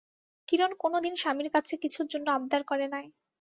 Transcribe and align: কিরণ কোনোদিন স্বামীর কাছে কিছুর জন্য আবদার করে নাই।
কিরণ 0.47 0.71
কোনোদিন 0.83 1.13
স্বামীর 1.15 1.49
কাছে 1.55 1.73
কিছুর 1.83 2.07
জন্য 2.07 2.27
আবদার 2.31 2.61
করে 2.63 2.85
নাই। 2.93 3.05